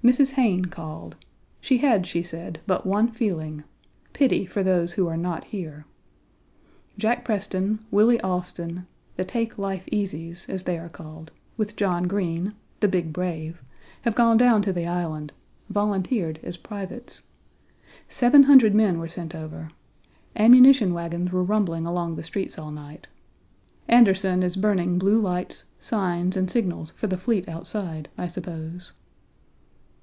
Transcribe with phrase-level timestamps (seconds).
[0.00, 0.34] Mrs.
[0.34, 1.16] Hayne called.
[1.60, 3.64] She had, she said, but one feeling;
[4.12, 5.86] pity for those who are not here.
[6.96, 8.86] Jack Preston, Willie Alston,
[9.16, 13.60] "the take life easys," as they are called, with John Green, "the big brave,"
[14.02, 15.34] have gone down to the islands
[15.68, 17.22] volunteered as privates.
[18.08, 19.68] Seven hundred men were sent over.
[20.36, 23.08] Ammunition wagons were rumbling along the streets all night.
[23.88, 28.92] Anderson is burning blue lights, signs, and signals for the fleet outside, I suppose.